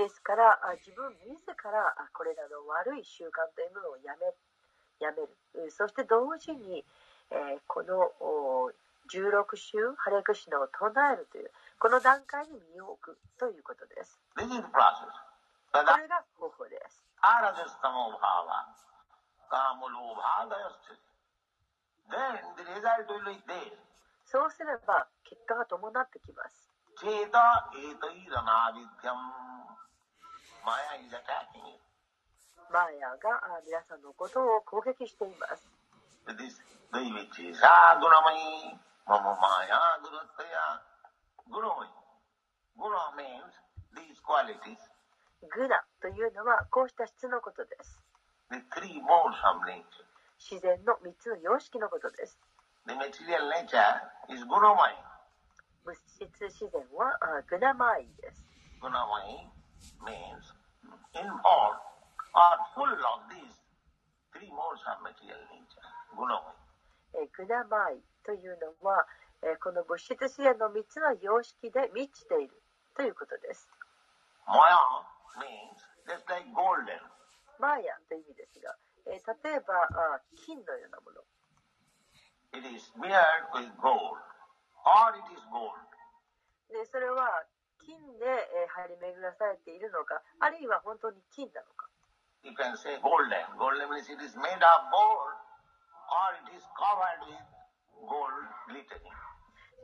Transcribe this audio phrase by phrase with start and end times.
[0.00, 4.32] ですから自分自らこれらの悪い習慣というものをやめ,
[5.04, 5.28] やめる
[5.68, 6.84] そして同時に
[7.68, 8.08] この
[9.12, 14.16] 16週ハレクシナを唱えるというこの段階に身を置くということです。
[14.32, 14.40] こ
[16.00, 17.04] れが方法です。
[24.24, 26.70] そうすれば結果が伴ってきます。
[32.70, 35.66] マヤが皆さんのことを攻撃しています。
[45.48, 47.98] グナというのはこうした質のことです。
[50.38, 52.38] 自然の3つの様式のことです。
[55.84, 58.44] 物質自然はグナマイです。
[58.80, 59.59] グナマイ。
[60.04, 60.44] Means
[61.14, 61.80] involved
[62.34, 63.56] or full of these
[64.32, 65.88] three modes of material nature.
[67.14, 69.06] ーグナマイというのは、
[69.42, 72.62] えーこの物質自然の3つの様式で満ちている
[72.94, 73.68] ということです
[74.46, 74.76] Maya
[75.40, 77.00] means just like golden.
[77.58, 79.74] マーヤという意味ですが、えー例えば
[80.16, 81.24] あ金のようなもの
[82.52, 84.18] It is smeared with gold
[84.84, 85.72] or it is gold.
[86.68, 87.44] でそれは
[87.90, 91.90] 金で、えー張り巡らされているのかあるいは本当に金なのか
[92.46, 93.28] You can say golden.
[93.58, 95.34] Golden means it is made of gold
[96.08, 97.42] or it is covered with
[98.06, 98.30] gold
[98.70, 99.10] glittering.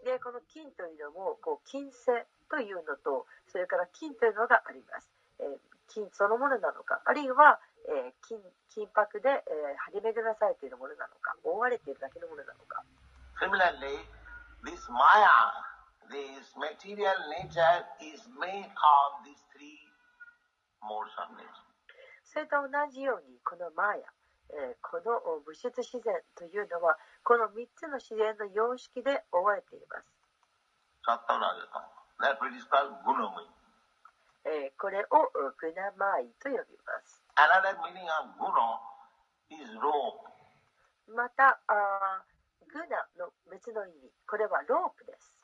[0.07, 2.15] でこの金というのもこう金星
[2.49, 7.59] というのとそれから金というのがあります、えー金そのものなのかあるいは、
[7.91, 8.39] えー金
[8.71, 12.83] 金箔で、えー張り巡らされているものなのか覆われているだけのものなのか
[13.43, 13.99] Similarly,
[14.65, 15.29] this Maya,
[16.11, 19.79] this material nature is made of these three
[20.83, 21.67] modes of nature.
[22.25, 24.05] それと同じようにこのマーヤ、
[24.51, 30.07] えーこのお物質自然というのはこの3つの自然の様式で覆われています、
[31.07, 31.87] Sattva Rajatama.
[32.21, 33.47] Therefore it is called Gunamai.
[34.47, 38.79] えーこれをおグナマイと呼びます Another meaning of Guna
[39.51, 40.23] is rope.
[41.15, 45.36] またあーグナの別の意味これはロープです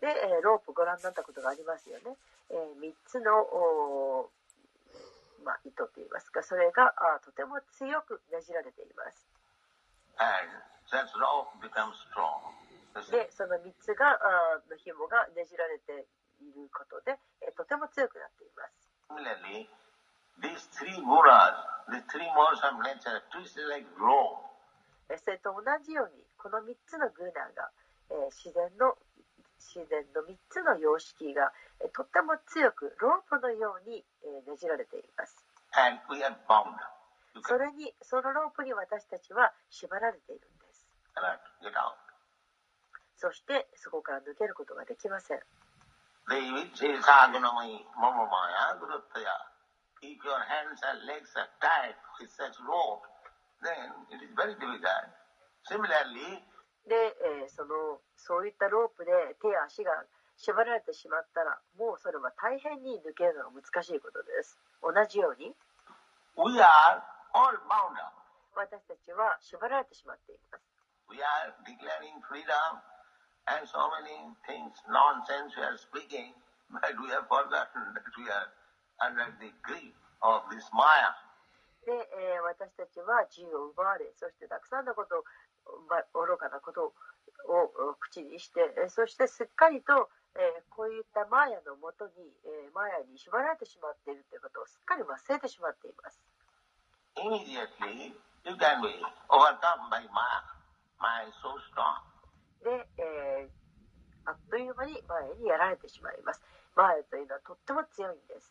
[0.00, 2.16] で、ロープご覧になったことがありますよね。
[2.50, 4.30] 3つの、
[5.64, 6.94] 糸といいますか、それが
[7.24, 9.26] とても強くねじられています。
[13.10, 16.06] で、その3つのひもがねじられて
[16.40, 17.18] いることで、
[17.56, 18.90] とても強くなっています。
[25.18, 27.70] それと同じようにこの3つのグーナーが、
[28.10, 28.96] え、自然の
[29.58, 35.46] 自然の3つの様式が、え、とっても強くロープのように、え、ねじられています。
[37.44, 40.88] それにそのロープに私たちは縛られているんです。
[43.16, 45.40] そしてそこから抜けることができません。
[50.02, 53.02] If your hands and legs are tied with such rope,
[53.64, 55.08] then it is very difficult.
[55.66, 56.42] Similarly,
[56.86, 56.94] で、
[57.42, 59.10] えーそのそういったロープで
[59.42, 59.90] 手や足が
[60.36, 65.50] 縛られてしまったらもうそれは大変に抜けるのが難しいことです同じように
[66.38, 67.02] we are
[67.34, 68.14] all bound up.
[68.54, 70.62] 私たちは縛られてしまっています
[71.10, 72.78] We are declaring freedom
[73.46, 76.34] and so many things, nonsense we are speaking,
[76.70, 78.46] but we have forgotten that we are
[79.00, 79.92] under the grip
[80.22, 81.12] of this Maya.
[81.86, 85.24] で、えー私たちは自由を奪われそしてたくさんのことを
[85.86, 86.90] ま愚かなこと
[87.46, 92.12] をお口にしてえーそしてすっかりと、えーこういったマーヤのもとに、
[92.44, 96.18] えーマーヤに縛られてしまっているということをすっかり忘れてしまっています
[97.16, 98.12] Immediately,
[98.44, 98.92] you can be
[99.30, 100.42] overcome by Maya.
[101.00, 102.02] Maya is so strong.
[102.64, 103.66] で、えー
[104.26, 106.42] あっという間にマーヤにやられてしまいます
[106.74, 108.50] マーヤというのはとっても強いんです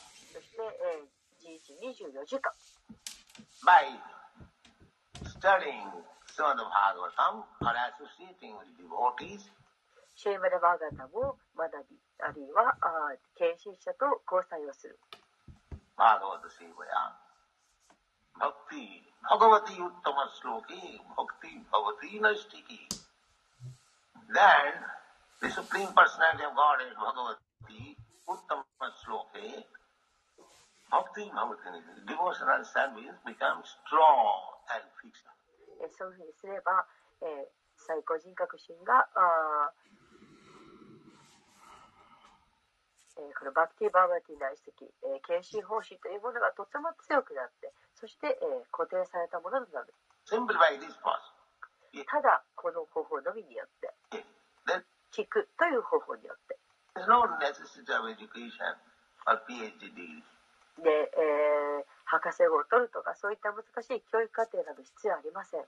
[0.31, 2.55] そして、えー、一日24時間。
[3.67, 3.99] バイ
[5.27, 9.51] スタリング、スマドバーガータム、パラソシーティング、ディボーティーズ。
[10.15, 14.95] シェイマドバーガータム、マダビ、あるいは、あ研修者と交際をする。
[15.99, 17.19] バーワータシーブヤン。
[18.39, 23.03] バクティー、バガワティー、トマスローキー、バクティー、バガティー、ナスティキー。
[24.31, 24.79] Then,
[25.43, 26.95] the Supreme Personality of God is
[35.95, 36.85] そういうふうにすれば、
[37.23, 37.49] えー、
[37.79, 39.71] 最高人格心があ、
[43.17, 49.93] えー、このバクティ・バーバティ内跡、えー、研修方針というものがとても強くなってそして、えー、固定されたものになる。
[52.05, 53.91] ただこの方法のみによって
[55.11, 56.57] 聞くという方法によって。
[60.81, 65.65] で、えー、博士号を取るとかそういった難しい教育課程など必要ありません。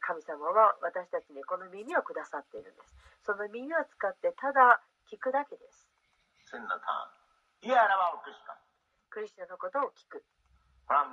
[0.00, 2.94] 神様は私たちにこの耳をくださっているんです。
[3.24, 4.80] その耳を使ってただ
[5.10, 5.88] 聞くだけです。
[9.10, 10.22] クリスチャンのことを聞く。
[10.86, 11.12] From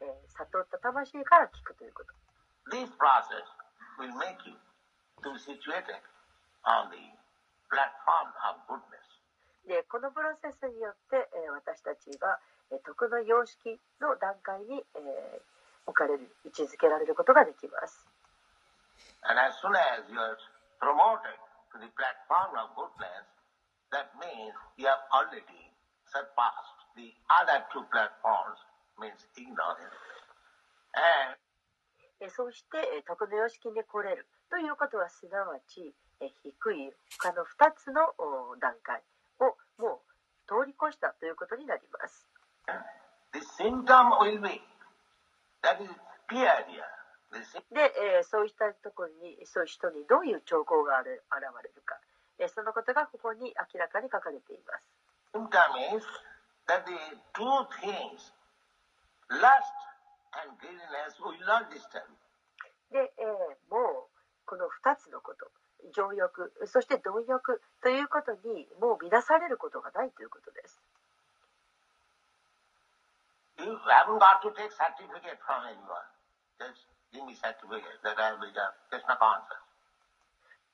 [0.00, 2.14] 悟った魂から聞くということ。
[9.88, 12.38] このプロセスによって私たちは
[12.84, 14.84] 徳の様式の段階に
[15.86, 18.04] 置かれる位置づけられることができます。
[32.28, 38.14] そして、徳の様式に来れるということはすなわち、低い他の2つの
[38.60, 39.02] 段階
[39.40, 40.08] をもう
[40.48, 42.26] 通り越したということになります。
[47.70, 52.00] で、え、そうしたところに、そういう人にどういう兆候がある現れるか、
[52.38, 54.84] え、そのことがここに明らかに書かれています。
[62.90, 63.26] で、え、
[63.68, 65.50] もう、この2つのこと、
[65.94, 70.80] 情欲そして貪欲ということにもう乱されることがないということです
[73.58, 76.06] You haven't got to take certificate from anyone.
[76.62, 79.58] Just give me certificate that I have become Krishna conscious.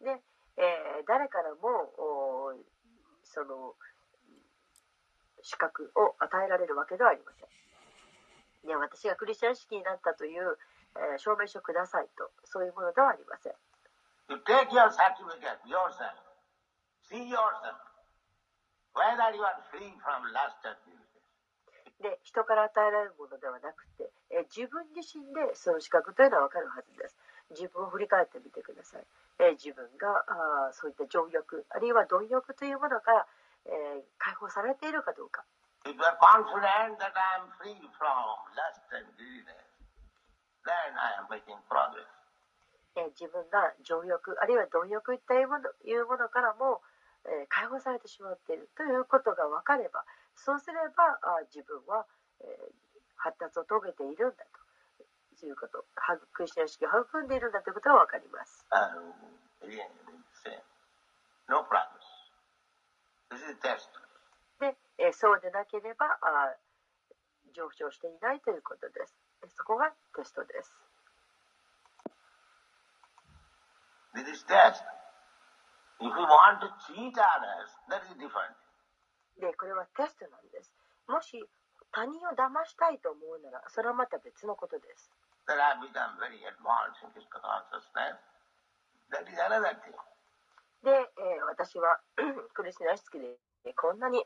[0.04, 0.20] で、
[0.58, 2.52] えー誰からもお
[3.24, 3.74] その
[5.42, 10.58] 資格を与えられるわけではありませんで私がクリスチャン式になったという、
[10.96, 13.52] えー証明書くださいとそういうものではありません
[14.30, 16.16] You take your certificate yourself.
[17.10, 17.80] See yourself.
[18.96, 21.04] Whether you are free from lust and greediness.
[22.02, 27.16] で人から与えられるものではなくて、えー自分自身でその資格というのは分かるはずです
[27.54, 29.06] 自分を振り返ってみてください、
[29.38, 33.26] えー自分があーそういった情欲あるいは貪欲というものから、
[33.66, 35.44] えー解放されているかどうか
[35.86, 38.24] If you are confident that I am free from
[38.56, 39.68] lust and greediness,
[40.64, 42.08] then I am making progress.
[42.96, 46.82] えー自分が情欲あるいは貪欲というものいうものからも、
[47.26, 48.70] えー解放されてしまっている。
[48.76, 50.04] ということが分かれば
[50.36, 52.06] そうすればあー自分は、
[52.40, 52.74] えー
[53.16, 54.64] 発達を遂げているんだと。
[55.46, 55.84] いうこと。
[55.96, 58.66] はクリスチャン式を育んでいるんだということが分かります。
[58.72, 58.88] Uh,
[61.48, 61.64] no.
[64.60, 69.14] で、えーそうでなければあー上昇していないということです。
[69.44, 70.72] えそこがテストです
[79.40, 80.72] で、これはテストなんです。
[81.08, 81.42] もし
[81.90, 85.10] 他人を騙したいと思うなら、それはまた別のことです。
[90.82, 92.00] で、えー、私は
[92.54, 93.36] クリスナスキで
[93.74, 94.24] こんなに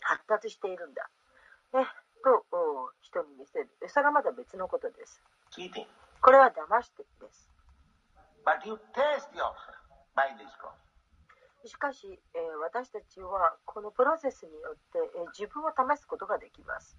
[0.00, 1.08] 発達しているんだ。
[1.72, 1.86] ね、
[2.22, 2.44] と
[3.02, 3.70] 人に見せる。
[3.88, 5.22] それはまた別のことです。
[6.20, 7.50] これは騙してです。
[8.44, 9.54] But you test yourself
[10.16, 10.78] by this process.
[11.68, 16.96] しかし、えー私たちはこのプロセスによって、えー自分を試すことができます.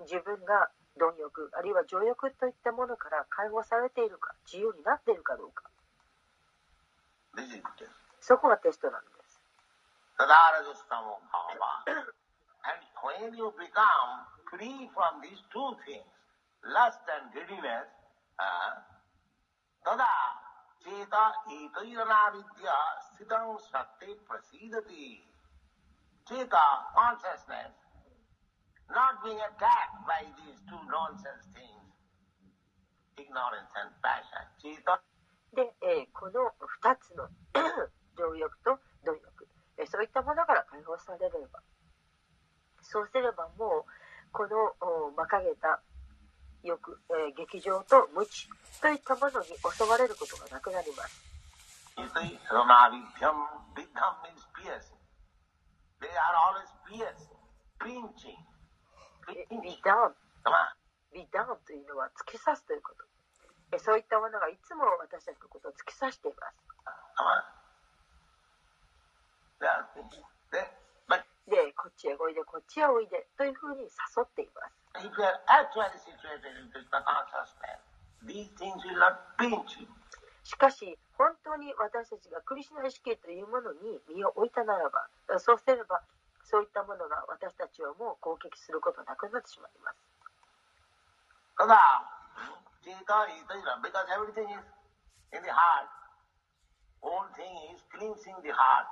[0.00, 5.64] 自分が貪欲あるいは情欲といったものから解放されているか自由になっているかどうか.
[8.20, 9.40] そこがテストなんです
[16.68, 17.88] lust and greediness,
[18.38, 18.76] uh,
[19.84, 20.08] tada
[20.84, 22.76] cheta etairana vidya
[23.16, 25.24] sitam satte prasidati.
[26.28, 27.72] Chita consciousness
[28.90, 31.88] not being attacked by these two nonsense things,
[33.16, 34.44] ignorance and passion.
[34.60, 35.00] Chita
[35.54, 36.52] で、えーこの
[36.84, 37.24] 2つの
[38.16, 39.48] 情欲と貪欲、
[39.78, 41.62] えーそういったものから解放されれば
[42.82, 45.80] そうすればもうこのお馬鹿げた
[46.62, 48.48] 欲、え、劇場と無知
[48.80, 51.28] といったものに襲われることがなくなります。
[59.62, 59.92] ビダ。
[61.32, 63.78] ダンというのは突き刺すということ。
[63.78, 66.56] そういったものがいつも私たちのことを突き刺しています。
[71.48, 73.88] で、こっちへおいで、こっちへおいでというふうに誘
[74.22, 74.87] っています。
[75.04, 77.80] If you are actually situated in Krishna consciousness,
[78.26, 79.86] these things will not pinch you.
[80.44, 85.06] しかし、本当に私たちがクリシュナ意識というものに身を置いたならば、
[85.38, 86.00] そうすれば、
[86.42, 90.00] そういったものが私たちをもう攻撃することなくなってしまいます。
[91.58, 91.74] Kada,
[92.86, 94.64] Chita, Ita, Ita, because everything is
[95.34, 95.90] in the heart.
[97.02, 98.88] Whole thing is cleansing the heart.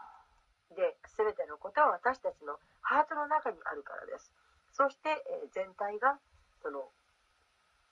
[0.75, 4.34] で、すべてのことは私たちのハートの中にあるからです。
[4.76, 6.18] そして、えー全体が、
[6.61, 6.85] その、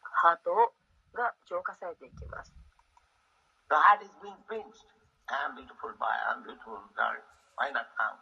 [0.03, 0.75] ハートを
[1.15, 2.53] が浄化されていきます。
[3.71, 4.85] The heart is being pinched.
[5.27, 7.17] I am beautiful I am beautiful girl.
[7.57, 8.21] Why not come?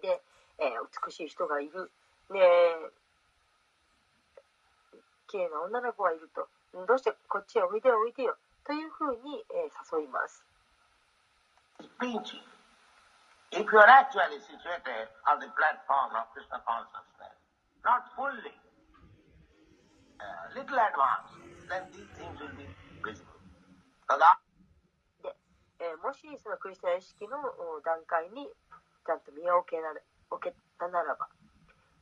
[0.00, 0.22] で、
[0.58, 1.90] えー美しい人がいる。
[2.30, 2.90] ねえ
[5.28, 6.48] 綺麗な女の子がいると。
[6.86, 8.38] どうしてこっちへおいでおいでよ。
[8.64, 10.42] というふうに、えー誘います。
[12.00, 12.40] pinching.
[13.52, 17.36] If you are actually situated on the platform of Krishna consciousness,
[17.84, 18.48] not fully,
[20.16, 21.36] uh, little advanced,
[21.68, 22.64] then these things will be
[23.04, 23.36] visible.
[24.08, 24.40] Tada,
[25.22, 25.36] で、
[25.84, 27.36] えーもしそのクリスチャン意識の
[27.84, 28.48] 段階に
[29.04, 29.92] ちゃんと身を置けな
[30.32, 31.28] 置けたならば、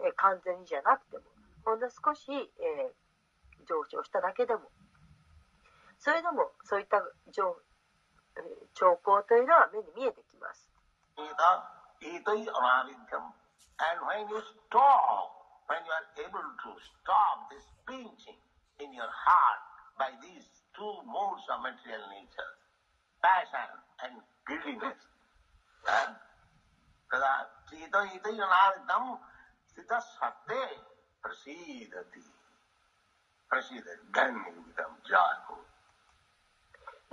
[0.07, 1.25] えー完全にじゃなくても
[1.67, 2.95] ほんの少し、えー
[3.67, 4.71] 上昇しただけでも
[5.99, 7.03] それでもそういった
[7.35, 7.59] 上、
[8.39, 10.30] えー兆候というのは目に見えてきま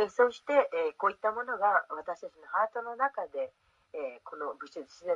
[0.10, 3.52] そして、こういったものが私たちのハートの中で。
[3.94, 5.16] えー、この物質自然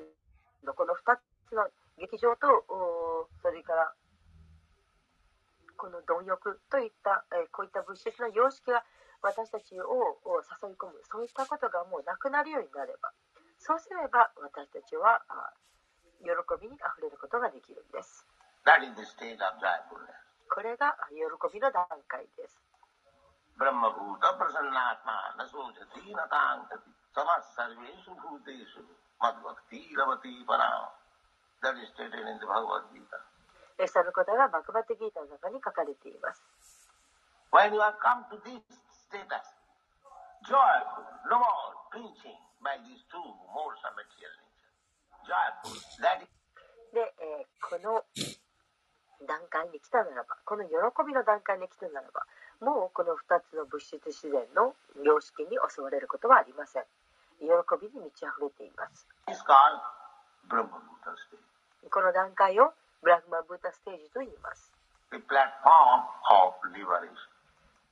[0.64, 1.18] のこの2
[1.50, 1.68] つの
[2.00, 2.66] 劇場と
[3.42, 3.94] それから
[5.78, 8.84] この貪欲といった、えー、こういった物質の様式が
[9.22, 13.14] 私たちを誘い込むそういったことがもうなくなるようになれば
[13.62, 15.22] そうすれば私たちは
[16.26, 18.26] 喜びにあふれることができるんです。
[20.50, 22.58] これが喜びの段階です。
[23.58, 28.82] ブラマブータプラサナーナソジャティナタンタピ समाज सर्वेशु भूतेषु
[29.24, 30.72] मद भक्ति रवती परा
[31.62, 31.70] そ
[34.02, 36.42] のことがバクバテギータの中に書かれています。
[37.52, 38.58] When you have come to this
[38.90, 39.46] status,
[40.50, 42.34] joyful, no more pinching
[42.66, 44.74] by these two more material nature.
[45.22, 46.30] Joyful, that is.
[46.94, 48.04] で、えー、この
[49.28, 50.74] 段階に来たならば、この喜
[51.06, 52.26] びの段階に来たならば、
[52.60, 56.84] もうこの2つの物質自然の様式に襲われることはありません。
[57.42, 57.50] 喜
[57.82, 59.08] びに満ち溢れています.
[61.90, 64.72] この段階をブラグマブータステージと言います、
[65.12, 67.10] The platform of liberation.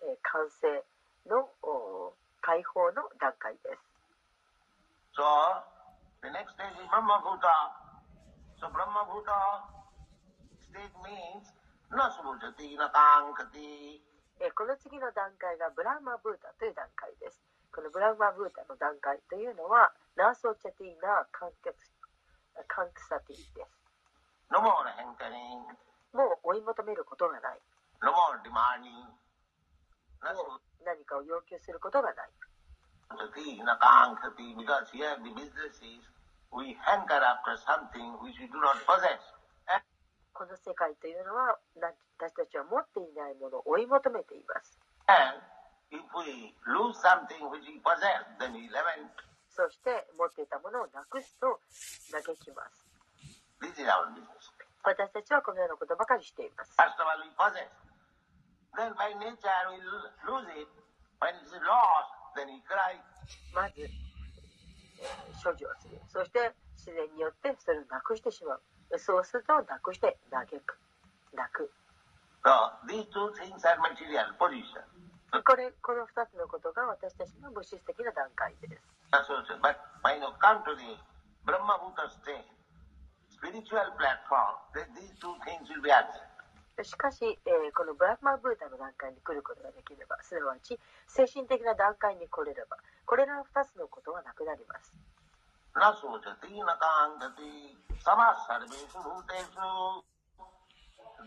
[0.05, 0.83] えー完成
[1.27, 3.81] のお解放の段階です
[5.17, 5.23] So,
[6.21, 7.49] the next stage is Brahmabhuta.
[8.61, 9.65] So, Brahmabhuta
[10.71, 11.49] stage means
[14.55, 21.85] この次の段階がブラグマブータという段階ですこのブラウマブータの段階というのはナーソーチャティーナカンクサ,
[22.67, 23.71] カンクサティです。
[24.49, 24.61] ロ
[26.13, 27.61] もう追い求めることがない。
[28.01, 28.93] ロモリマーニー
[30.33, 32.29] も何かを要求することがない。
[40.33, 41.59] この世界というのは
[42.17, 44.79] 私たちは持っていないものを追い求めています。
[49.49, 51.59] そして持っていたものをなくすと
[52.13, 52.85] 嘆きます。
[54.83, 56.71] 私たちはこのようなことばかりしています。
[63.53, 63.89] まず、
[65.43, 65.99] 所持をする。
[66.07, 68.61] そして自然によってそれをなくしてしまう。
[68.97, 70.77] そうするとなくして嘆く。
[71.33, 71.69] 泣く。
[72.87, 74.98] These two things are material, position.
[75.29, 78.81] これこの2つのことが私たちの物質的な段階です。
[86.81, 87.37] しかし、
[87.75, 94.93] このブラッマブータの段階に来ることができれば、すなわち精神的な段階に来れれば、これらの2つのことはなくなります。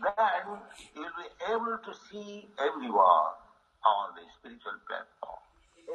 [0.01, 0.11] Then
[0.95, 3.42] you'll be able to see everyone.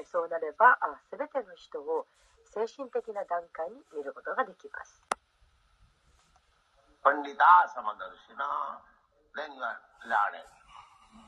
[0.06, 0.78] そうなれば、
[1.10, 2.06] すべての人を
[2.54, 5.02] 精神的な段階に見ることができます。
[7.04, 8.80] Pandita Samadarshina,
[9.36, 10.48] then you are learning.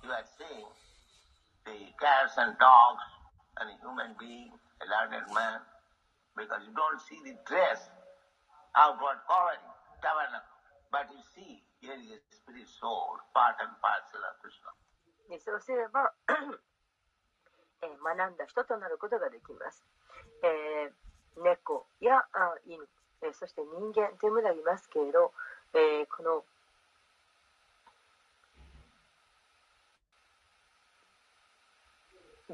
[0.03, 0.69] You are seeing
[1.65, 3.03] the cats and dogs
[3.59, 5.59] and a human being, a learned man,
[6.37, 7.89] because you don't see the dress,
[8.77, 9.65] outward covering,
[9.99, 10.47] tabernacle,
[10.91, 14.71] but you see here is a spirit soul, part and parcel of Krishna.
[15.30, 16.12] でそうすれば、
[17.82, 19.82] えー学んだ人となることができます。
[20.42, 22.82] えー猫やあ犬、
[23.22, 25.32] えーそして人間というものがいますけれど、
[25.72, 26.44] えーこの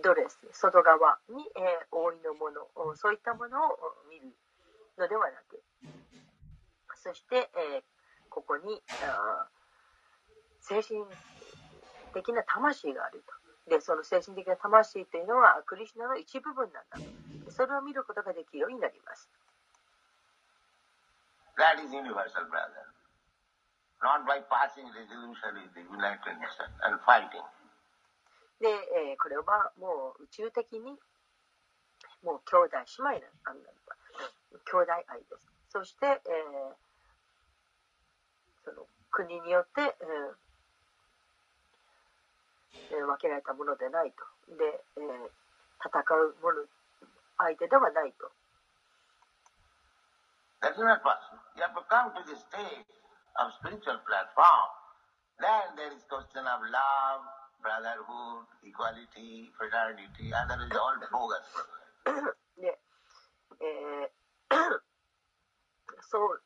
[0.03, 3.79] ドレス、外側に、えー覆いのもの、おそういったものを
[4.11, 4.29] 見る
[4.99, 5.63] のではなく、
[6.95, 7.83] そして、えー
[8.29, 9.49] ここにあ
[10.61, 11.01] 精神
[12.17, 13.35] 的な魂があると。
[13.69, 17.05] で、その精神的な魂というのはクリシュナの一部分なんだと。
[17.45, 19.29] でそれを見ることができるようになります。
[21.59, 22.85] That is universal, brother.
[24.01, 27.45] Not by passing resolution with the United Nations and fighting.
[28.61, 30.97] で、えーこれはもう宇宙的に
[32.23, 33.71] もう兄弟姉妹なんだ
[34.65, 35.47] 兄弟愛です。
[35.69, 36.75] そして、えー
[38.65, 40.46] その国によって、えー
[42.91, 44.25] えー分けられたものでないと。
[44.57, 44.65] で、
[44.97, 45.31] えー
[45.79, 46.65] 戦うもの
[47.39, 48.31] 相手ではないと。
[50.63, 51.39] That not possible.
[51.57, 52.89] You have come to the stage
[53.37, 54.69] of spiritual platform.
[55.39, 57.23] Then there is question of love,
[57.61, 61.45] brotherhood, equality, fraternity, and there is all bogus.
[62.57, 62.79] で、
[63.61, 64.81] えー
[66.09, 66.43] そう、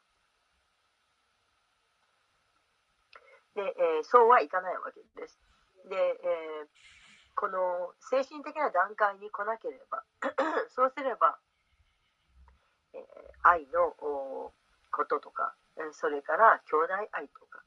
[3.54, 5.38] で、えーそうはいかないわけです。
[5.88, 6.68] で、えー
[7.36, 10.04] この精神的な段階に来なければ、
[10.76, 11.38] そうすれば、
[12.92, 13.00] えー
[13.42, 14.52] 愛のお
[14.92, 17.62] こととか、えーそれから兄弟愛とか、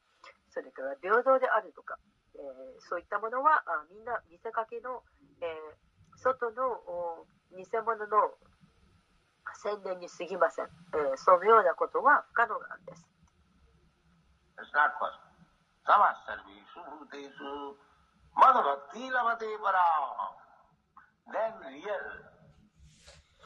[0.52, 1.98] それから平等であるとか、
[2.36, 5.02] えーそういったものはあみんな見せかけの、
[5.42, 7.26] えー外のお
[7.58, 8.38] 偽物の
[9.56, 13.08] 宣伝に過ぎません、えーそのようなことは不可能なんです。
[14.60, 15.34] It's not possible.
[15.88, 17.74] Samas sarveshu bhuteshu
[18.36, 20.34] madhavakti lavate param.
[21.32, 22.06] Then real,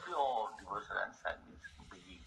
[0.04, 2.26] pure devotion and service begins.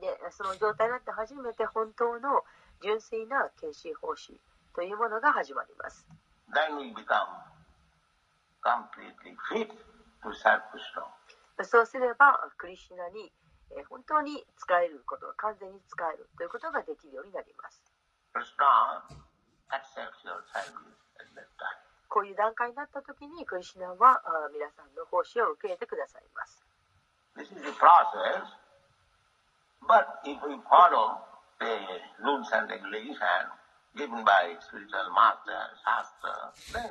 [0.00, 2.42] で、その状態になって初めて本当の
[2.82, 4.40] 純粋な献身奉仕
[4.74, 6.06] というものが始まります。
[6.52, 7.26] Then we become
[8.62, 9.70] completely fit
[10.22, 11.64] to serve Krishna.
[11.64, 13.32] そうすれば、クリシュナに
[13.72, 17.82] えー本当に使えることが完全に使えるということができるようになります。
[18.34, 19.02] Krishna
[19.70, 21.03] accepts your service.
[22.08, 26.62] こういう段階になった時にクリシュナは皆さんの奉仕を受け入れてくださいます。
[27.36, 28.46] This is the process.
[29.86, 31.18] But if we follow
[31.58, 31.74] the
[32.22, 33.18] rules and regulations
[33.96, 36.90] given by spiritual master, Shastra, then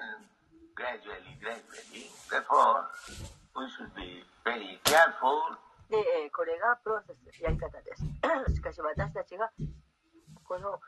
[0.75, 2.85] gradually, gradually, therefore,
[3.55, 5.55] we should be very careful
[5.89, 8.03] で、えーこれがプロセス、やり方です。
[8.53, 9.51] しかし私たちが
[10.43, 10.79] この、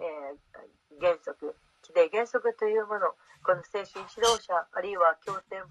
[0.00, 3.12] えー原則、規定原則というもの、
[3.44, 5.62] この精神指導者、あるいは経典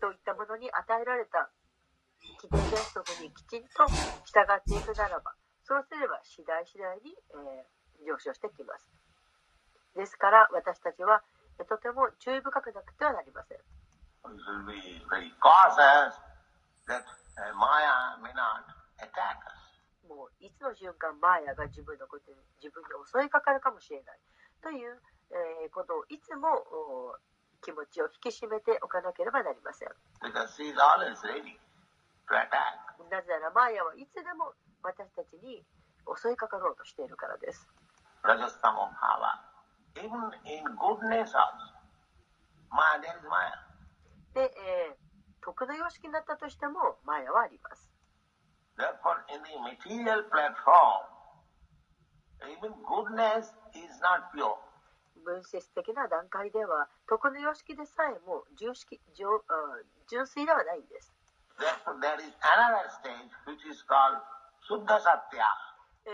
[0.00, 1.48] といったものに与えられた
[2.36, 3.88] 規定原則にきちんと
[4.28, 5.32] 従っていくならば、
[5.64, 7.74] そうすれば次第次第に、えー
[8.04, 8.92] 上昇してきます。
[9.96, 11.22] ですから私たちは
[11.58, 13.58] えーとても注意深くなくてはなりません。
[13.58, 14.44] uh.
[20.08, 24.20] もういつの瞬間マーヤが自分のことに自分に襲いかかるかもしれない
[24.62, 25.00] という、
[25.72, 27.16] こといつも
[27.62, 29.88] 気持ちを引き締めておかなければなりません。
[33.10, 35.64] なぜならマヤはいつでも私たちに
[36.04, 37.66] 襲いかかろうとしているからです。
[44.34, 44.96] で、えー、
[45.44, 47.90] 徳の様式になったとしてもマヤはあります。
[48.76, 51.06] Therefore, in the material platform,
[52.50, 54.58] even goodness is not pure.
[55.24, 59.28] 分析的な段階では、徳の様式でさえも純,式純,
[60.08, 61.12] 純粋ではないんです。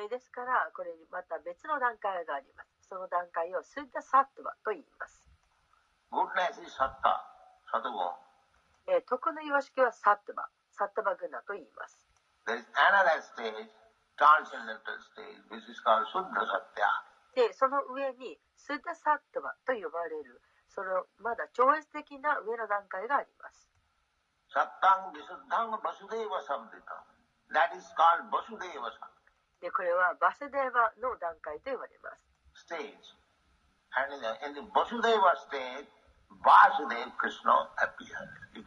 [0.09, 2.71] ですから、これにまた別の段階があります。
[2.89, 5.25] その段階をすスッさっとばと言います。
[9.07, 12.07] 徳の様式はさっとば、さっとばグナと言います。
[17.35, 23.67] で、その上に、スダサットバと呼ばれるそのまだ超越的な上の段階があります。
[29.61, 32.29] でこれはバスデーバの段階と呼ばれます。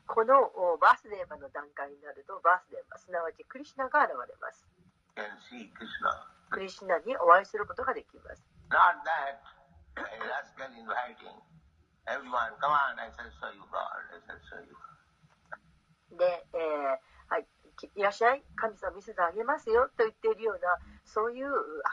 [0.08, 0.52] この
[0.82, 4.66] バスデーバの段階になるとバスデーバすなわちクリシュナが現れます。
[6.50, 8.44] クリシュナにお会いすることができます。
[9.96, 11.38] Rascal inviting
[12.08, 14.74] everyone, come on, I shall show you God, I shall show you.
[16.18, 21.50] で、えーはい、きいらっしゃい、神様見せてあげますよと言っているような、そういう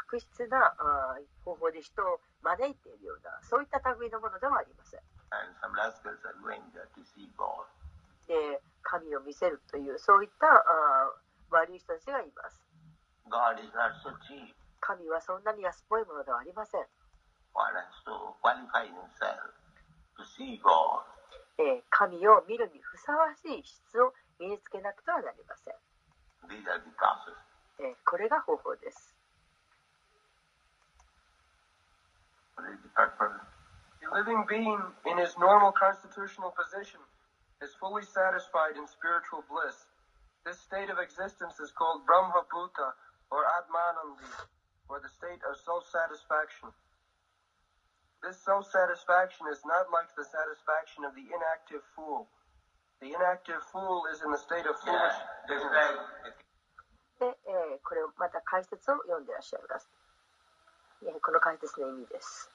[0.08, 5.00] 悪質なあー方法で人を招いているような、そういった類のものではありません。
[5.32, 7.68] And some rascals are going there to see God.
[8.28, 12.64] で、神を見せるという、そういったあー悪い人たちがいます。
[13.28, 14.52] God is not so cheap.
[14.80, 16.84] 神はそんなに安っぽいものではありません。
[17.53, 19.53] One has to qualify himself
[20.17, 21.03] to see God.
[21.57, 25.75] えー神を見るにふさわしい質を身につけなくてはなりません。
[26.51, 27.35] These are the process.
[27.79, 29.15] えーこれが方法です。
[32.57, 33.39] What is the purpose?
[34.03, 36.99] A living being in his normal constitutional position
[37.63, 39.88] is fully satisfied in spiritual bliss.
[40.45, 42.93] This state of existence is called Brahma Bhuta
[43.31, 44.29] or Atmanandi,
[44.88, 46.69] or the state of self-satisfaction.
[48.22, 52.28] This self-satisfaction is not like the satisfaction of the inactive fool.
[53.00, 55.16] The inactive fool is in the state of foolish
[57.18, 59.88] で、えーこれをまた解説を読んでらっしゃいます。
[61.02, 62.50] えーこの解説の意味です。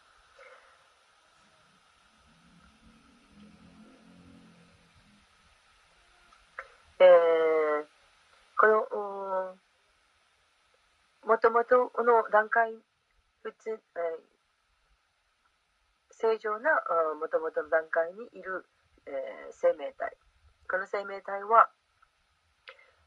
[7.00, 7.86] えー
[8.58, 9.58] この
[11.26, 12.72] もともとの段階
[13.44, 14.35] 普通、えー
[16.16, 16.72] 正常な
[17.20, 18.66] もともとの段階にいる、
[19.06, 20.16] えー生命体
[20.70, 21.70] この生命体は、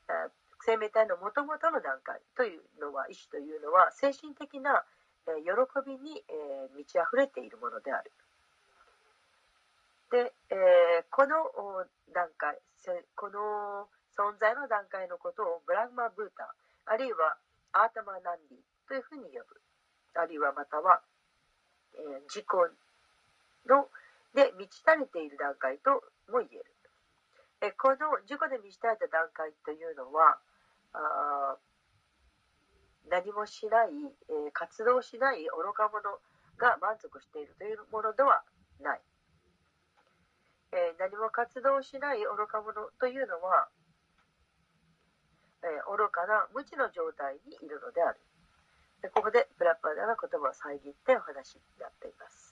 [0.09, 4.85] えー生命体のもともとの段階というのは意志というのは精神的な、
[5.27, 5.55] えー喜
[5.87, 8.12] びに、え満ち溢れているものである。
[10.11, 11.37] で、えこの
[12.12, 12.59] 段階
[13.14, 16.53] この存在の段階のことをブラグマブータ
[16.87, 17.38] あるいは
[17.73, 19.61] アータマナンディというふうに呼ぶ
[20.21, 21.01] あるいはまたは、
[21.94, 22.44] えー自己
[23.68, 23.88] の
[24.35, 26.02] で満ち足りている段階と
[26.33, 26.64] も言える。
[27.61, 30.38] えこの自己で満ち足りた段階というのは
[30.92, 31.57] あ
[33.11, 33.88] 何もしない、
[34.28, 36.20] え活動しない愚か者
[36.57, 38.42] が満足しているというものでは
[38.81, 39.00] ない、
[40.72, 43.68] え何も活動しない愚か者というのは、
[45.64, 48.20] え愚かな無知の状態にいるのである。
[49.00, 52.47] でここでブラッパーダが言葉を遮ってお話になっています。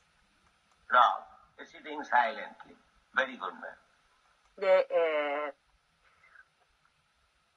[4.61, 5.67] で、えー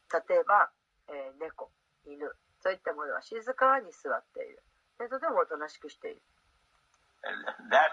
[0.10, 0.72] 例えば、
[1.08, 1.70] えー猫、
[2.06, 2.26] 犬、
[2.62, 4.64] そういったものは静かに座っている。
[4.98, 6.22] でとてもおとなしくしている。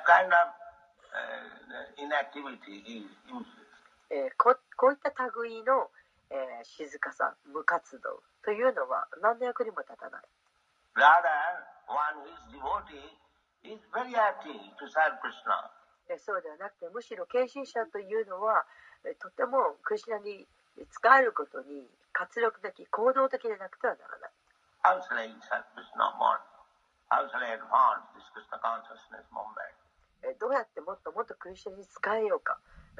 [0.08, 0.32] Kind of
[1.12, 3.44] uh, inactivity is useless.
[4.08, 5.90] えーここういった類の、
[6.30, 10.24] えー静かさ、無活動というのは何の役にも立たない。
[10.96, 11.04] Rather,
[11.92, 13.12] one is devotee
[16.08, 18.64] でそうではなくてむしろ献身者というのは
[19.20, 20.46] とてもクリスナに
[20.90, 24.30] 使えることに活力的行動的でなくてはならない。
[30.38, 32.58] どうやってもっともっとクリスナに使えようか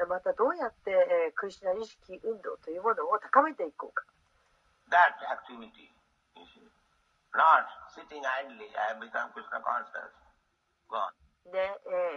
[0.09, 4.05] またどうやってクリスナ意識運動というものを高めていこうか。
[4.91, 5.91] That activity,
[6.37, 6.63] you see.
[7.35, 10.26] Not sitting idly, I ス
[11.53, 11.59] で、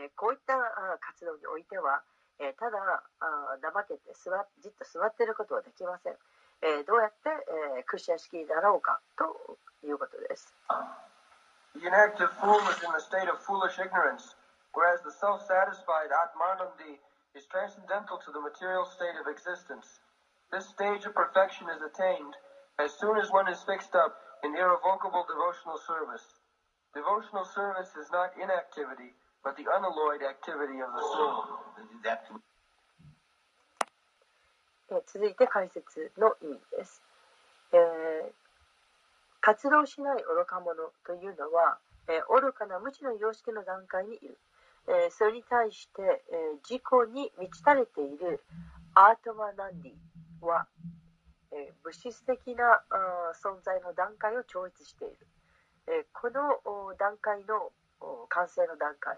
[0.05, 2.01] えーこういったあ活動においては、
[2.39, 2.77] えーただ
[3.19, 6.17] あ怠けて座じっと座っていることはできません、
[6.61, 7.29] えーどうやって、
[7.77, 10.53] えークリスチャン式になろうかということです
[11.79, 14.33] inactive fool is in the state of foolish ignorance,
[14.73, 16.97] whereas the self-satisfied Atmanandi
[17.37, 20.01] is transcendental to the material state of existence.
[20.51, 22.33] This stage of perfection is attained,
[22.79, 26.23] As soon as one is fixed up in irrevocable devotional service,
[26.93, 31.43] devotional service is not inactivity, but the unalloyed activity of the soul.
[31.77, 32.43] This is the activity.
[34.91, 37.03] え続いて解説の意味です、
[37.73, 38.31] えー
[39.41, 41.77] 活動しない愚か者というのは、
[42.09, 44.37] えー愚かな無知の様式の段階にいる、
[44.87, 48.41] えーそれに対して、えー自己に満ち足れている
[48.95, 50.65] アートマナンディは、
[51.53, 55.15] えー物質的なあ存在の段階を超越している、
[55.89, 57.71] えこの段階の
[58.29, 59.17] 完成の段階。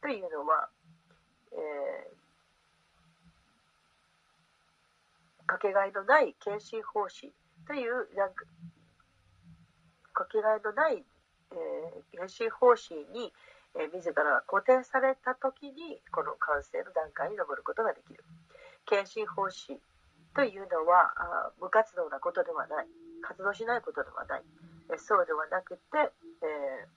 [0.00, 0.70] というのは、
[1.52, 2.20] えー
[5.46, 7.32] かけがえのない献身奉仕
[7.66, 8.06] という
[10.12, 11.04] かけがえのない、
[11.50, 13.32] えー、献身奉仕に、
[13.74, 18.24] えー自らが固定された時にこの完成の段階に登ることができる。
[18.86, 19.80] 献身奉仕
[20.34, 22.86] というのはあ無活動なことではない。
[23.20, 24.42] 活動しないことではない、
[24.92, 26.88] え、そうではなくて、え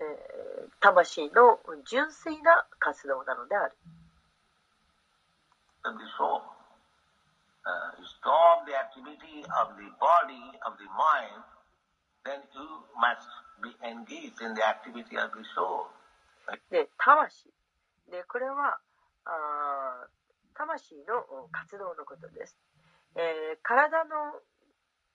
[0.00, 0.14] え、
[0.80, 3.76] 魂の純粋な活動なのである。
[16.70, 17.48] で魂
[18.10, 18.78] でこれは
[19.24, 20.06] あ
[20.54, 22.58] 魂の活動のことです。
[23.16, 24.40] えー体の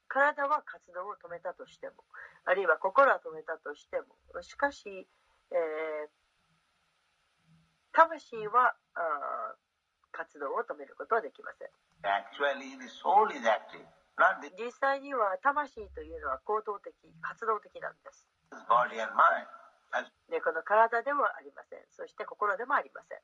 [0.07, 1.93] 体は活動を止めたとしても
[2.45, 5.07] あるいは心は止めたとしてもしかし、
[5.51, 6.09] えー
[7.91, 9.59] 魂はあー
[10.12, 11.69] 活動を止めることはできません。
[14.57, 18.27] 実際には魂というのは行動的活動的なんです。
[20.29, 21.79] でこの体ではありません。
[21.91, 23.19] そして心でもありません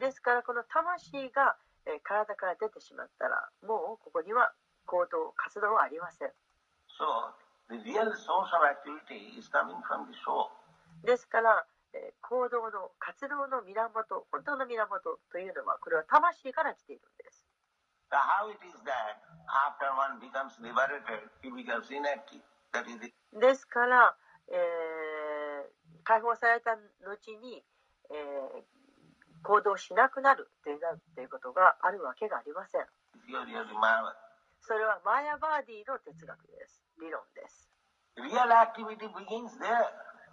[0.00, 1.56] ですからこの魂が
[2.02, 4.52] 体から出てしまったらもうここには
[4.86, 6.32] 行動活動はありません。
[11.04, 11.66] ですから
[12.20, 17.46] 行動の活動の源本当の源というのはこれは魂から来ているんです。
[23.32, 24.16] ですから、
[24.48, 24.54] え、
[26.04, 27.64] 解放された後に、
[29.44, 30.74] 行動しなくなるとい
[31.24, 32.86] うことがあるわけがありません.
[34.60, 37.68] それはマーヤバーディの哲学です理論です.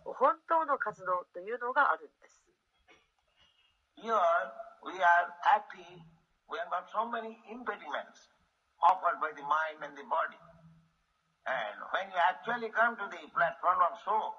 [0.04, 2.42] 本当の活動というのがあるんです
[4.02, 4.16] Here
[4.84, 6.02] we are active,
[6.50, 8.32] have got so many impediments
[8.82, 10.40] offered by the mind and the body.
[11.46, 14.34] And when you actually come to the platform of soul,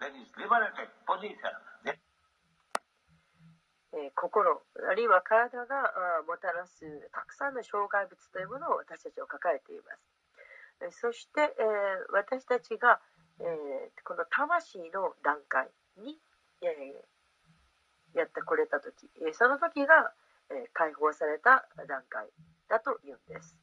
[0.00, 1.54] that is liberated position,
[3.98, 5.74] えー心あるいは体が
[6.20, 9.98] あもたらすたくさんの障害物というものを私たちは抱えています。
[10.86, 13.00] えそして、えー私たちが、
[13.40, 13.46] えー
[14.04, 16.16] この魂の段階に、
[16.62, 20.12] えーやってこれた時、えーその時が、
[20.50, 22.26] えー解放された段階
[22.68, 23.56] だというんです。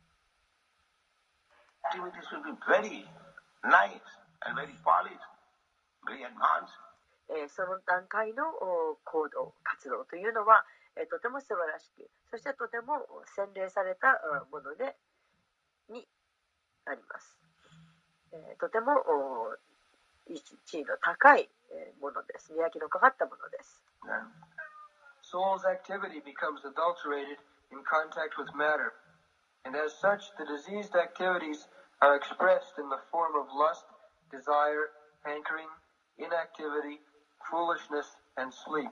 [1.85, 3.05] activity should be very
[3.63, 4.01] nice
[4.45, 5.21] and very polished,
[6.05, 6.73] very advanced.
[7.29, 8.43] えーその段階の
[9.03, 14.95] 行動活動というのは、えーとても素晴らしくそしてとても洗練されたもので
[15.89, 16.07] に
[16.85, 17.39] なります、
[18.33, 19.55] えーとてもお
[20.27, 21.49] 位置地位の高い
[22.01, 23.81] ものです磨きのかかったものです
[25.35, 27.37] And activity becomes adulterated
[27.71, 28.93] in contact with matter,
[29.65, 31.67] and as such, the diseased activities
[32.01, 33.83] are expressed in the form of lust,
[34.31, 34.93] desire,
[35.25, 35.67] hankering,
[36.17, 37.01] inactivity,
[37.49, 38.91] foolishness, and sleep.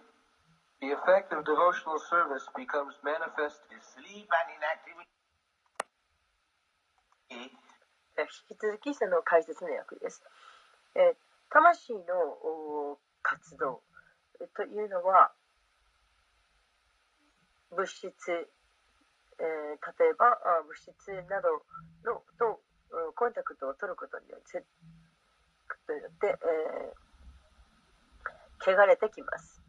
[0.82, 5.10] The effect of devotional service becomes manifest the sleep and inactivity
[8.16, 10.22] え引き続きその解説の役です、
[10.96, 11.16] え
[11.50, 12.02] 魂の
[12.44, 13.82] お活動
[14.39, 15.32] えというのは
[17.72, 19.44] 物質、えー
[20.00, 20.92] 例えばあ物質
[21.30, 21.66] など
[22.06, 22.62] のと
[22.92, 24.63] うコンタクトを取ることによって
[25.89, 27.12] によって、えー
[28.65, 29.62] 汚れてきます。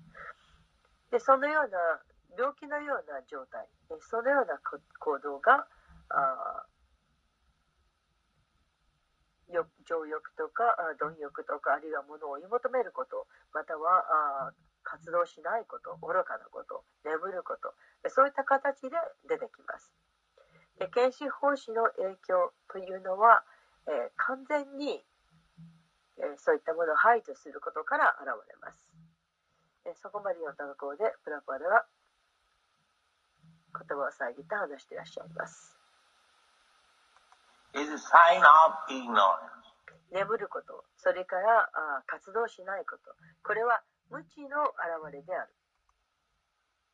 [1.11, 1.79] でそのような
[2.39, 3.69] 病気のような状態。
[4.01, 4.59] そのような
[4.99, 5.67] 行動が
[6.09, 6.67] あ
[9.87, 10.65] 情欲とか
[10.99, 14.53] 貪欲とかあるいは物を追い求めることまたは
[14.83, 17.75] 活動しないこと愚かなこと眠ること
[18.11, 18.91] そういった形で
[19.29, 19.93] 出てきます。
[20.79, 23.45] で検視奉仕の影響というのは、
[23.87, 25.05] えー完全に、
[26.19, 28.95] えーそういったものを排除することから現れます
[29.87, 31.85] えそこまで読んだところで、プラパラは
[33.77, 35.77] 言葉を遮って話していらっしゃいます。
[40.13, 44.73] 眠ること、それからあ活動しないこと、これは無知の
[45.03, 45.53] 表れである。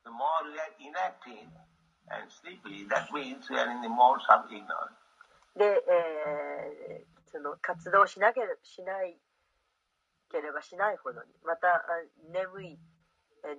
[0.02, 1.46] The more are inactive
[2.08, 4.98] and sleepy, that means are in the modes of ignorance.
[5.54, 9.16] で、えー、その活動しなければしない
[10.30, 11.82] ければしないほどに、また
[12.32, 12.78] 眠い、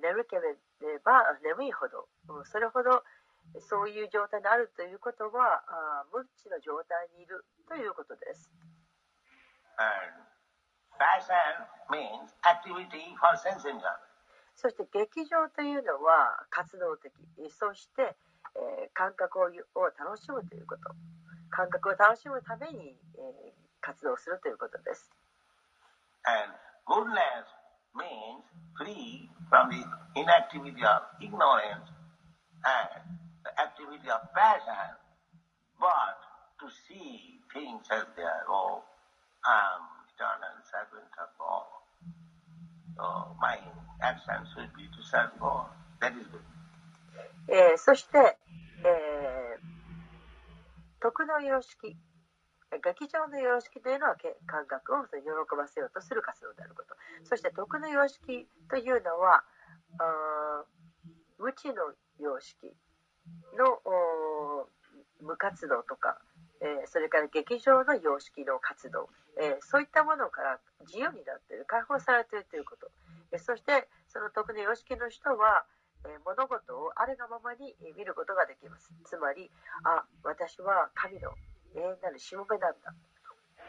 [0.02, 2.08] 眠ければ眠いほど、
[2.46, 3.04] それほど
[3.60, 8.52] そういう状態にあるということは、あ無知の状態にいるということです。
[14.56, 17.12] そして劇場というのは活動的、
[17.50, 18.16] そして、
[18.56, 20.94] えー、感覚をを楽しむということ、
[21.52, 25.12] 感覚を楽しむために、えー、活動するということです。
[26.26, 26.54] And
[26.88, 27.46] goodness
[27.94, 28.44] means
[28.78, 29.84] free from the
[30.16, 31.92] inactivity of ignorance
[32.64, 34.96] and the activity of passion,
[35.80, 36.18] but
[36.60, 38.84] to see things as they are, oh,
[39.44, 39.84] I am
[40.16, 41.68] eternal servant of God.
[42.96, 43.58] So my
[44.02, 45.68] action should be to serve God.
[46.00, 46.42] That is good.
[47.48, 48.41] えー、そして、えー、
[51.02, 51.98] 徳の様式、
[52.72, 56.96] 劇場の様式というのは感覚を喜ばせようとする活動であること。
[57.24, 59.44] そして徳の様式というのは、
[60.00, 60.64] あ
[61.40, 61.74] 無知の
[62.20, 62.72] 様式
[63.58, 63.82] の
[65.22, 66.22] 無活動とか、
[66.62, 69.10] えー、それから劇場の様式の活動、
[69.42, 72.92] えー、そういったものから自由になっている解放されているということ、
[73.32, 75.66] えー、そしてその特に様式の人は、
[76.06, 78.92] え物事をあれがままに見ることができます。
[79.06, 79.52] つまり
[79.84, 81.32] あ私は神の
[81.76, 82.94] 永遠なるしもべなんだ。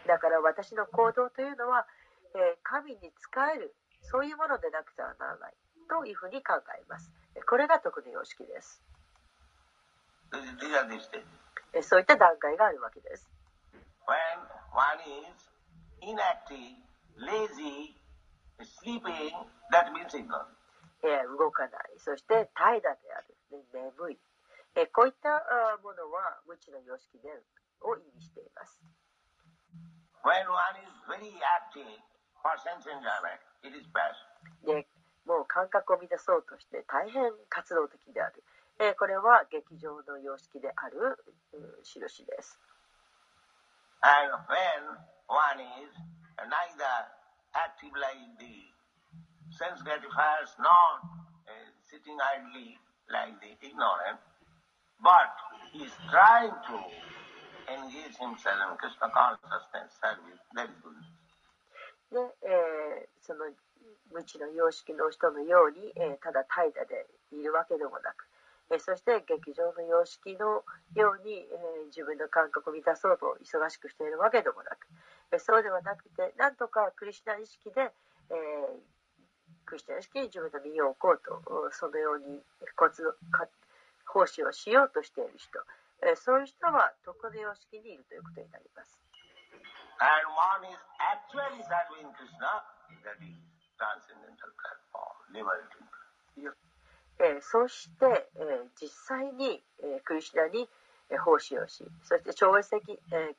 [0.07, 1.87] だから私の行動というのは、
[2.35, 5.55] え神に仕えるそういうものでなくてはならない
[5.89, 7.13] というふうに考えます。
[7.49, 8.83] これが特に様式です。
[11.83, 13.31] そういった段階があるわけです。
[14.07, 14.43] When
[21.03, 21.99] え、動かない。
[21.99, 24.19] そして怠惰である、ね、眠い、
[24.75, 27.45] え、こういったあものは無知の様式である
[27.81, 28.79] を意味しています。
[34.65, 34.87] で
[35.27, 38.43] もう感覚を乱そうとして大変活動的である、
[38.79, 41.19] え、これは劇場の様式である、
[41.53, 42.59] う、印です。
[49.59, 50.89] Sense gratifiers nor
[51.49, 52.79] uh, sitting idly
[53.11, 54.21] like the ignorant,
[55.03, 55.33] but
[55.73, 56.77] he is trying to
[57.69, 60.97] engage himself in Krishna consciousness service, that is good.
[62.13, 63.49] で、えー、その
[64.13, 68.29] 無知の様式の人のように、えー、ただ怠惰でいるわけでもなく、
[68.71, 74.89] えーそして劇場の様式のように、えー自分の感覚を満たそうと忙しくしているわけでもなく、
[75.33, 77.93] えーそうではなくてなんとかクリシナ意識で、
[78.29, 78.92] えク
[79.75, 82.41] リスチャン意識に自分の身を置こうとそのように
[82.77, 83.03] コツ
[84.07, 85.59] 奉仕をしようとしている人、
[86.05, 89.01] えそういう人は徳の様式にいるということになります。
[97.23, 100.69] えそして、え実際に、えクリシナに、
[101.09, 103.35] え奉仕をしそして超越的、え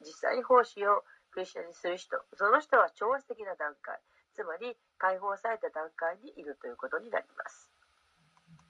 [0.00, 2.16] 実際に奉仕をクリシナにする人。
[2.34, 3.98] その人は超越的な段階。
[4.34, 7.69] つまり解放された段階にいるということになります。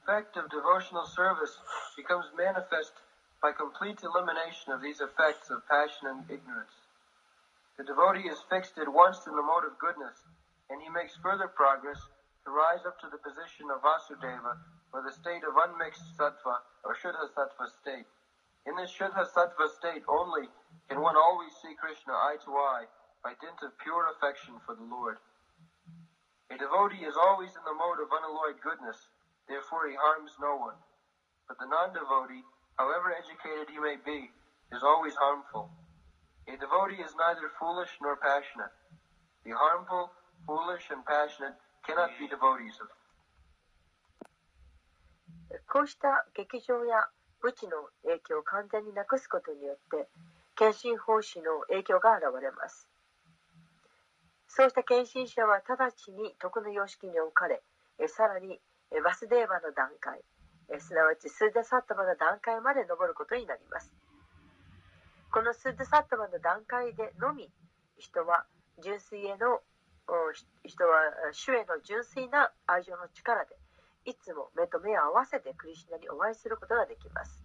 [0.06, 1.58] Effective devotional service
[1.98, 2.94] becomes manifest
[3.42, 6.74] by complete elimination of these effects of passion and ignorance.
[7.78, 10.16] The devotee is fixed at once in the mode of goodness,
[10.70, 12.00] and he makes further progress
[12.46, 14.58] to rise up to the position of Vasudeva,
[14.94, 18.08] or the state of unmixed sattva, or Shuddha sattva state.
[18.66, 20.48] In this Shuddha sattva state only
[20.88, 22.86] can one always see Krishna eye to eye
[23.24, 25.18] by dint of pure affection for the Lord.
[26.52, 28.98] A devotee is always in the mode of unalloyed goodness,
[29.48, 30.78] therefore he harms no one.
[31.48, 32.44] But the non-devotee,
[32.78, 34.32] however educated he may be,
[34.72, 35.70] is always harmful.
[36.48, 38.74] A devotee is neither foolish nor passionate.
[39.44, 40.12] The harmful,
[40.46, 41.56] foolish, and passionate
[45.68, 47.08] こうした劇場や
[47.44, 50.08] 無知の影響を完全になくすことによって
[50.56, 52.89] 献身奉仕の影響が現れます
[54.51, 57.63] そうした献身者は直ちに徳の様式に置かれ
[58.03, 58.59] えさらに
[59.05, 60.19] バスデーバの段階
[60.75, 63.95] えすなわちスーデサットマの段階まで登ることになります
[65.31, 67.49] このスーデサットマの段階でのみ
[67.97, 68.45] 人は
[68.83, 69.63] 純粋への
[70.67, 73.55] 人は主への純粋な愛情の力で
[74.05, 77.45] いつも目と目を合わせてクリシナにお会いすることができます。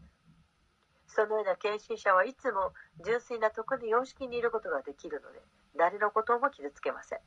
[1.08, 2.74] そのような献身者はいつも
[3.06, 5.42] 純粋な徳の様式にいることができるので、
[5.78, 7.20] 誰のことも傷つけません。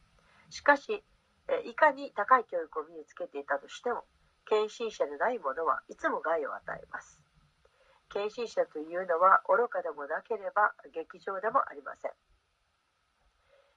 [0.50, 1.04] しかし、
[1.64, 4.04] いかに高い教育を身につけていたとしても、
[4.46, 7.20] 献身者でない者はいつも害を与えます。
[8.08, 12.12] 献身者というのは愚かでもなければ劇場でもありません。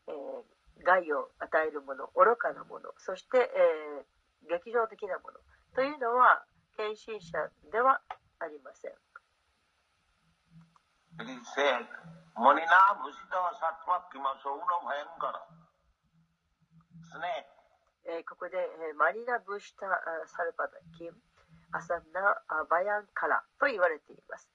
[0.08, 5.40] えー、害を与えるもの、愚かなもの、そして、えー、劇場的なもの
[5.76, 6.44] というのは
[6.78, 7.38] 献身者
[7.72, 8.02] では
[8.40, 8.94] ありません。
[12.40, 14.62] मणिना भूषित सत्व किमा सौन
[17.12, 17.48] すね
[18.06, 19.86] え、ここで、え、マリナ・ブシタ・
[20.26, 21.14] サルパダ・キム・
[21.72, 24.50] アサンナ・アバヤン・カラと言われています。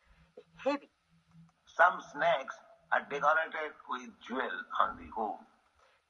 [0.64, 0.91] ヘビ。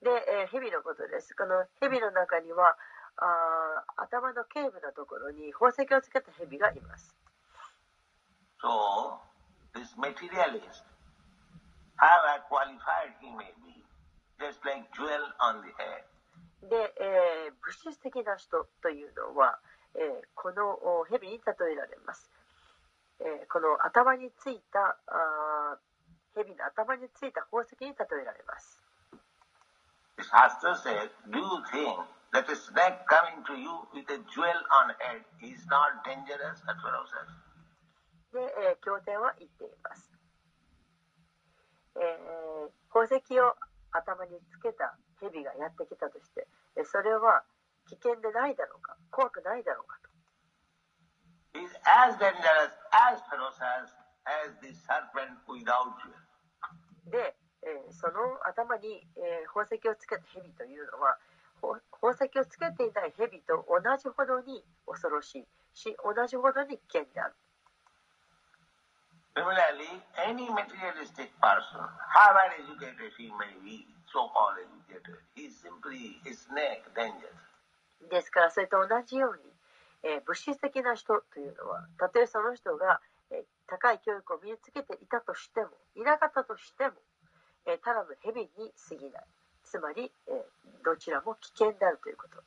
[0.02, 1.34] で、ヘ、ビ、のことです。
[1.34, 2.78] このヘビの中には
[3.16, 7.16] あ頭の頸部のところに宝石をつけたヘビがいます。
[8.62, 9.18] So,
[9.74, 10.84] this material is
[11.96, 13.76] have qualified him maybe.
[14.38, 14.60] です
[16.68, 19.58] で、えー、物質的な人というのは、
[19.94, 20.76] えー、この
[21.08, 22.28] 蛇に例えられます、
[23.20, 25.78] えー、この頭についたあ
[26.36, 28.82] 蛇の頭についた宝石に例えられます。
[38.32, 40.15] で、えー、経典は言っています。
[41.96, 43.56] えー、宝石を
[43.92, 46.46] 頭につけた蛇がやってきたとして、
[46.84, 47.44] それは
[47.88, 50.10] 危険でないだろうか、怖くないだろうかと。
[51.84, 53.88] As dangerous, as ferocious
[54.26, 56.12] as the serpent without you.
[57.10, 61.16] で、えー、その頭に、えー、宝石をつけた蛇というのは、
[61.62, 67.34] 宝石をつけていない蛇と同じほどに恐ろしいし、同じほどに危険である。
[69.36, 76.88] Similarly, any materialistic person, however educated he may be, so-called educated, he is simply a snake,
[76.96, 77.36] dangerous.
[78.08, 79.42] ですから、それと同じように、
[80.02, 86.94] えー、物質的な人というのは、たとえその人が、えー、高い教育を身につけていたとしても、いなかったとしても、
[87.66, 89.24] えー、ただの蛇に過ぎない。
[89.64, 92.40] つまり、えー、どちらも危険であるということ。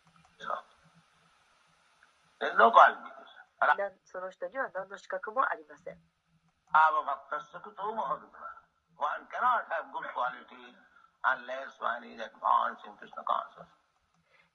[4.05, 5.97] その人には何の資格もありません。
[6.74, 8.46] Avabhaktasya kuto mahadutta.
[8.98, 10.74] One cannot have good quality
[11.24, 13.70] unless one is advanced in Krishna consciousness.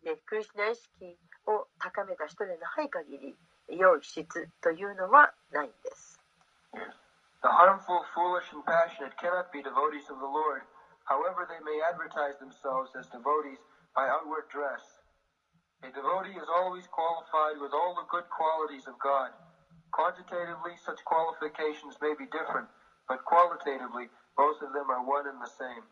[0.03, 3.35] で、クリスナ意識を高めた人でない限り、
[3.67, 6.19] 良い質というのはないんです。
[7.41, 10.63] The harmful, foolish, and passionate cannot be devotees of the Lord,
[11.05, 13.59] however they may advertise themselves as devotees
[13.95, 14.83] by outward dress.
[15.83, 19.31] A devotee is always qualified with all the good qualities of God.
[19.94, 22.66] Quantitatively, such qualifications may be different,
[23.06, 25.84] but qualitatively, both of them are one and the same.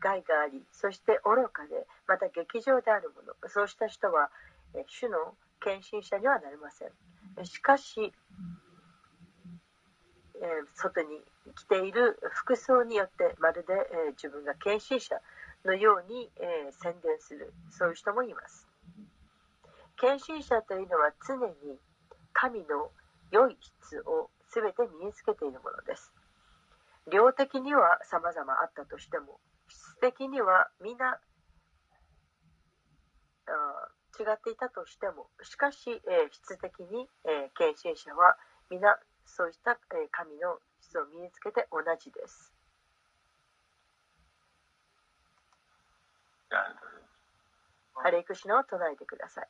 [0.00, 4.30] 害があり、そして愚かで、また劇場であるもの、そうした人は、
[4.88, 7.44] 主の献身者にはなれません。
[7.44, 8.14] しかし、
[10.42, 11.20] え外に
[11.54, 13.74] 着ている服装によってまるで、
[14.08, 15.20] え自分が献身者
[15.66, 18.66] のように、え宣伝するそういう人もいます
[19.98, 21.78] 献身者というのは常に
[22.32, 22.90] 神の
[23.30, 26.12] 良い質を全て身につけているものです。
[27.10, 31.20] 量的には様々あったとしても、質的には皆
[34.20, 36.00] 違っていたとしても、しかし、えー、
[36.30, 38.36] 質的に、えー、献身者は
[38.68, 42.52] 皆そうした、えー、神の質を身につけて同じです。
[47.94, 49.48] ハレイクシナを唱えてください。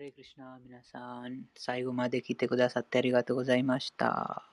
[0.00, 4.44] ハレクリシナ皆さん、最後まで来てくださってありがとうございました。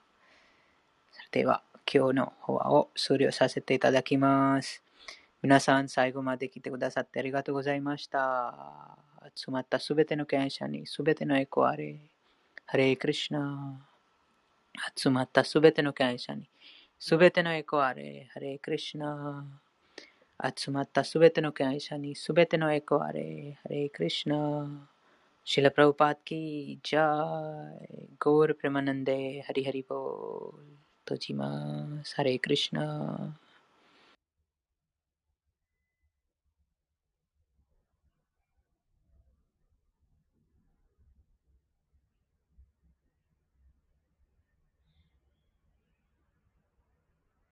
[1.13, 4.83] それでは、今日の法話を終了させていただきます。
[5.41, 8.97] 皆さん、最後まで来てくださってありがとうございました。
[9.33, 11.95] 集まったすべての感謝にすべてのエコあれ。
[12.65, 13.79] ハレイクリシナ
[14.97, 16.49] 集まったすべての感謝に
[16.99, 18.27] すべてのエコあれ。
[18.33, 19.45] ハレイクリシナ
[20.53, 23.57] 集まったすべての感謝にすべてのエコあれ。
[23.63, 24.89] ハレイクリシナ
[25.47, 26.39] शिल प्रभुपाद की
[26.85, 27.87] जय
[28.23, 29.17] गौर प्रेमानंदे
[29.47, 30.65] हरि हरि बोल
[31.07, 32.83] तो जी माँ हरे कृष्णा